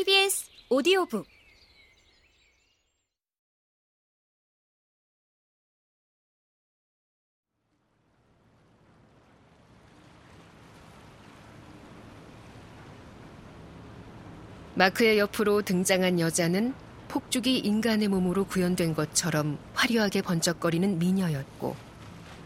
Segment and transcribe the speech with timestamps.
[0.00, 1.26] KBS 오디오북
[14.74, 16.72] 마크의 옆으로 등장한 여자는
[17.08, 21.76] 폭죽이 인간의 몸으로 구현된 것처럼 화려하게 번쩍거리는 미녀였고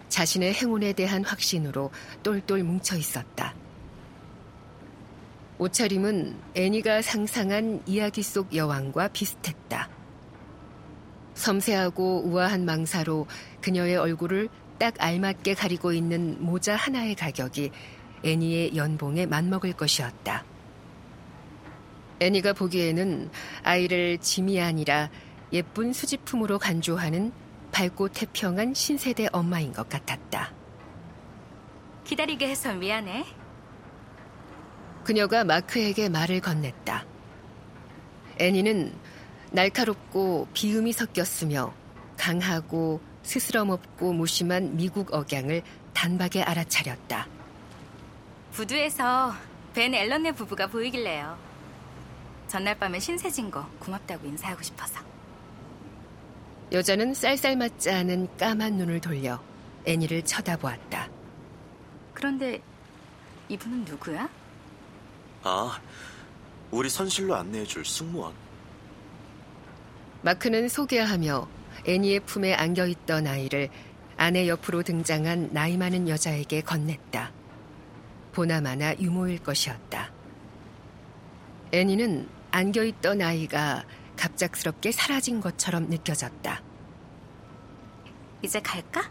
[0.09, 1.93] 자신의 행운에 대한 확신으로
[2.25, 3.55] 똘똘 뭉쳐 있었다.
[5.58, 9.89] 옷차림은 애니가 상상한 이야기 속 여왕과 비슷했다.
[11.35, 13.26] 섬세하고 우아한 망사로
[13.61, 14.48] 그녀의 얼굴을
[14.79, 17.71] 딱 알맞게 가리고 있는 모자 하나의 가격이
[18.25, 20.45] 애니의 연봉에 맞먹을 것이었다.
[22.21, 23.31] 애니가 보기에는
[23.62, 25.11] 아이를 짐이 아니라
[25.53, 27.32] 예쁜 수집품으로 간주하는
[27.71, 30.53] 밝고 태평한 신세대 엄마인 것 같았다.
[32.05, 33.44] 기다리게 해서 미안해.
[35.05, 37.05] 그녀가 마크에게 말을 건넸다.
[38.39, 38.93] 애니는
[39.53, 41.73] 날카롭고 비음이 섞였으며
[42.17, 47.29] 강하고 스스럼 없고 무심한 미국 억양을 단박에 알아차렸다.
[48.53, 49.35] 부두에서
[49.75, 51.39] 벤 앨런네 부부가 보이길래요.
[52.49, 55.01] 전날 밤에 신세진 거 고맙다고 인사하고 싶어서.
[56.73, 59.41] 여자는 쌀쌀 맞지 않은 까만 눈을 돌려
[59.85, 61.09] 애니를 쳐다보았다.
[62.15, 62.61] 그런데
[63.49, 64.29] 이분은 누구야?
[65.47, 65.78] 아,
[66.70, 68.33] 우리 선실로 안내해줄 승무원.
[70.23, 71.47] 마크는 소개하며
[71.86, 73.69] 애니의 품에 안겨있던 아이를
[74.17, 77.31] 아내 옆으로 등장한 나이 많은 여자에게 건넸다.
[78.33, 80.11] 보나마나 유모일 것이었다.
[81.73, 83.84] 애니는 안겨있던 아이가
[84.17, 86.62] 갑작스럽게 사라진 것처럼 느껴졌다.
[88.41, 89.11] 이제 갈까?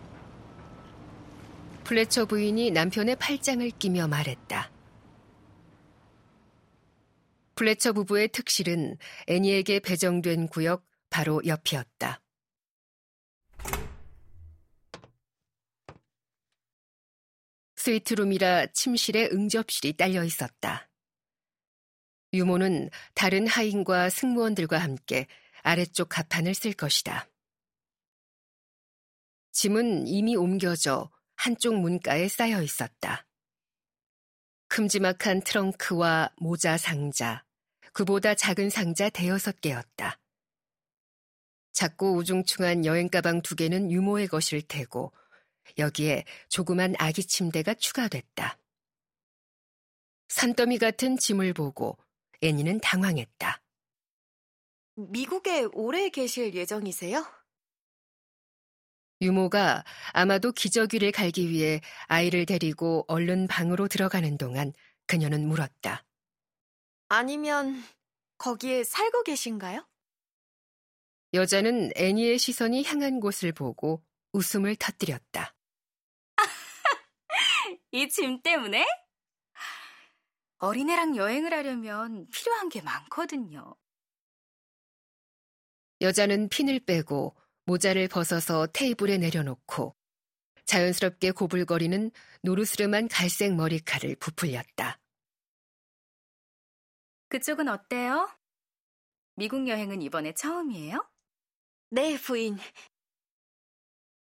[1.84, 4.73] 플래처 부인이 남편의 팔짱을 끼며 말했다.
[7.56, 12.22] 플래처 부부의 특실은 애니에게 배정된 구역 바로 옆이었다.
[17.76, 20.90] 스위트룸이라 침실에 응접실이 딸려 있었다.
[22.34, 25.28] 유모는 다른 하인과 승무원들과 함께
[25.62, 27.30] 아래쪽 가판을 쓸 것이다.
[29.52, 33.28] 짐은 이미 옮겨져 한쪽 문가에 쌓여 있었다.
[34.74, 37.46] 큼지막한 트렁크와 모자 상자,
[37.92, 40.20] 그보다 작은 상자 대여섯 개였다.
[41.74, 45.14] 작고 우중충한 여행 가방 두 개는 유모의 것일 테고
[45.78, 48.58] 여기에 조그만 아기 침대가 추가됐다.
[50.30, 51.96] 산더미 같은 짐을 보고
[52.42, 53.62] 애니는 당황했다.
[54.96, 57.24] 미국에 오래 계실 예정이세요?
[59.24, 64.74] 유모가 아마도 기저귀를 갈기 위해 아이를 데리고 얼른 방으로 들어가는 동안
[65.08, 66.04] 그녀는 물었다.
[67.08, 67.82] 아니면
[68.38, 69.88] 거기에 살고 계신가요?
[71.34, 74.04] 여자는 애니의 시선이 향한 곳을 보고
[74.34, 75.56] 웃음을 터뜨렸다.
[77.92, 78.86] 이 짐 때문에?
[80.58, 83.76] 어린애랑 여행을 하려면 필요한 게 많거든요.
[86.02, 87.36] 여자는 핀을 빼고
[87.66, 89.96] 모자를 벗어서 테이블에 내려놓고
[90.66, 95.00] 자연스럽게 고불거리는 노르스름한 갈색 머리칼을 부풀렸다.
[97.30, 98.30] 그쪽은 어때요?
[99.36, 101.10] 미국 여행은 이번에 처음이에요?
[101.90, 102.58] 네, 부인.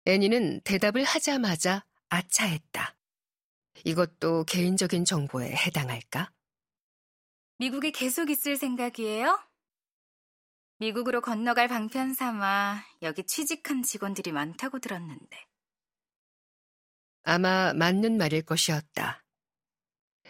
[0.06, 2.96] 애니는 대답을 하자마자 아차했다.
[3.84, 6.32] 이것도 개인적인 정보에 해당할까?
[7.58, 9.38] 미국에 계속 있을 생각이에요?
[10.78, 15.46] 미국으로 건너갈 방편 삼아 여기 취직한 직원들이 많다고 들었는데.
[17.22, 19.24] 아마 맞는 말일 것이었다.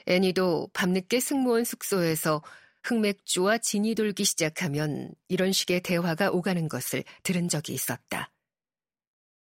[0.07, 2.43] 애니도 밤늦게 승무원 숙소에서
[2.85, 8.31] 흑맥주와 진이 돌기 시작하면 이런 식의 대화가 오가는 것을 들은 적이 있었다.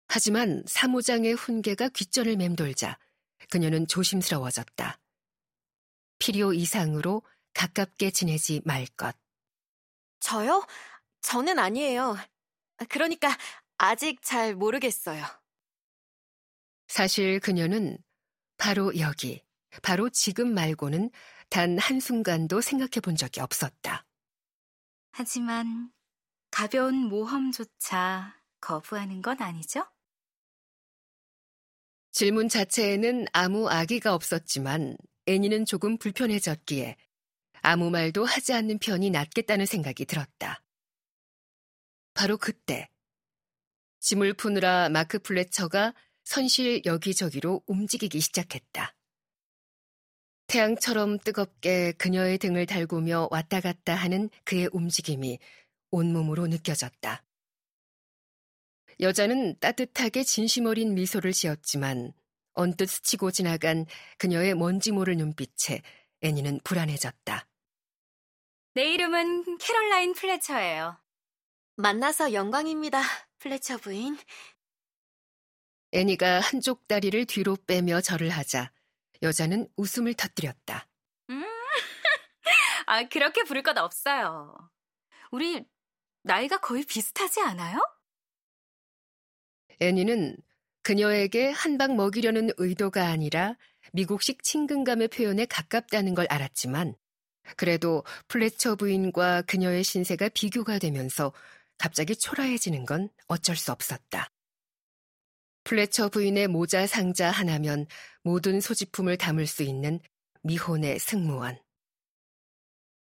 [0.08, 2.98] 하지만 사무장의 훈계가 귓전을 맴돌자
[3.48, 4.98] 그녀는 조심스러워졌다.
[6.18, 7.22] 필요 이상으로
[7.54, 9.16] 가깝게 지내지 말 것.
[10.20, 10.64] 저요?
[11.22, 12.16] 저는 아니에요.
[12.88, 13.36] 그러니까
[13.78, 15.24] 아직 잘 모르겠어요.
[16.88, 17.98] 사실 그녀는
[18.56, 19.42] 바로 여기,
[19.82, 21.10] 바로 지금 말고는
[21.48, 24.06] 단 한순간도 생각해 본 적이 없었다.
[25.12, 25.92] 하지만
[26.50, 29.86] 가벼운 모험조차 거부하는 건 아니죠?
[32.12, 34.96] 질문 자체에는 아무 악의가 없었지만
[35.26, 36.96] 애니는 조금 불편해졌기에
[37.60, 40.62] 아무 말도 하지 않는 편이 낫겠다는 생각이 들었다.
[42.14, 42.88] 바로 그때
[44.00, 48.94] 짐을 푸느라 마크 플래처가 선실 여기저기로 움직이기 시작했다.
[50.46, 55.38] 태양처럼 뜨겁게 그녀의 등을 달구며 왔다 갔다 하는 그의 움직임이
[55.90, 57.22] 온몸으로 느껴졌다.
[58.98, 62.12] 여자는 따뜻하게 진심 어린 미소를 지었지만
[62.52, 63.86] 언뜻 스치고 지나간
[64.18, 65.82] 그녀의 뭔지 모를 눈빛에
[66.20, 67.46] 애니는 불안해졌다.
[68.72, 70.96] 내 이름은 캐롤라인 플래처예요.
[71.76, 73.02] 만나서 영광입니다,
[73.38, 74.16] 플래처 부인.
[75.92, 78.70] 애니가 한쪽 다리를 뒤로 빼며 절을 하자
[79.22, 80.86] 여자는 웃음을 터뜨렸다.
[81.30, 81.44] 음,
[82.86, 84.54] 아, 그렇게 부를 것 없어요.
[85.32, 85.64] 우리
[86.22, 87.80] 나이가 거의 비슷하지 않아요?
[89.80, 90.36] 애니는
[90.82, 93.56] 그녀에게 한방 먹이려는 의도가 아니라
[93.92, 96.94] 미국식 친근감의 표현에 가깝다는 걸 알았지만
[97.56, 101.32] 그래도 플래처 부인과 그녀의 신세가 비교가 되면서
[101.78, 104.30] 갑자기 초라해지는 건 어쩔 수 없었다.
[105.64, 107.86] 플래처 부인의 모자 상자 하나면
[108.22, 110.00] 모든 소지품을 담을 수 있는
[110.42, 111.58] 미혼의 승무원.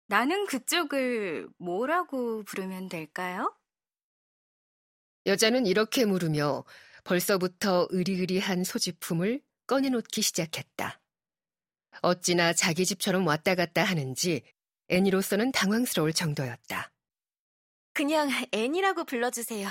[0.08, 3.56] 나는 그쪽을 뭐라고 부르면 될까요?
[5.26, 6.64] 여자는 이렇게 물으며
[7.04, 11.00] 벌써부터 으리으리한 소지품을 꺼내놓기 시작했다.
[12.02, 14.44] 어찌나 자기 집처럼 왔다 갔다 하는지
[14.90, 16.92] 애니로서는 당황스러울 정도였다.
[17.94, 19.70] 그냥 애니라고 불러주세요.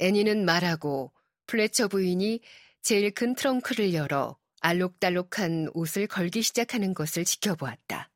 [0.00, 1.12] 애니는 말하고
[1.46, 2.40] 플래처 부인이
[2.82, 8.10] 제일 큰 트렁크를 열어 알록달록한 옷을 걸기 시작하는 것을 지켜보았다.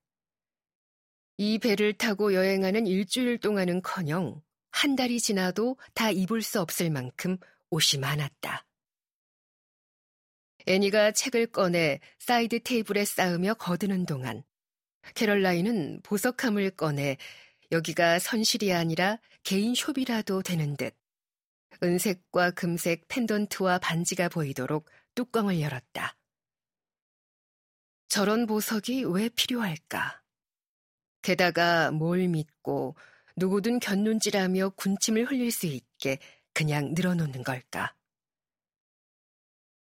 [1.38, 7.38] 이 배를 타고 여행하는 일주일 동안은 커녕 한 달이 지나도 다 입을 수 없을 만큼
[7.70, 8.64] 옷이 많았다.
[10.66, 14.42] 애니가 책을 꺼내 사이드 테이블에 쌓으며 거드는 동안
[15.14, 17.16] 캐럴라인은 보석함을 꺼내
[17.72, 20.94] 여기가 선실이 아니라 개인 숍이라도 되는 듯
[21.82, 26.16] 은색과 금색 펜던트와 반지가 보이도록 뚜껑을 열었다.
[28.08, 30.20] 저런 보석이 왜 필요할까?
[31.22, 32.96] 게다가 뭘 믿고
[33.36, 36.18] 누구든 곁눈질하며 군침을 흘릴 수 있게
[36.52, 37.94] 그냥 늘어놓는 걸까?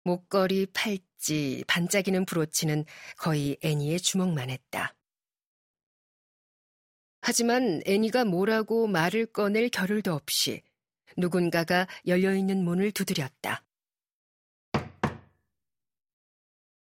[0.06, 2.86] 목걸이, 팔찌, 반짝이는 브로치는
[3.18, 4.96] 거의 애니의 주먹만 했다.
[7.22, 10.62] 하지만 애니가 뭐라고 말을 꺼낼 겨를도 없이
[11.18, 13.65] 누군가가 열려있는 문을 두드렸다.